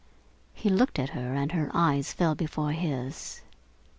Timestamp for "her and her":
1.11-1.69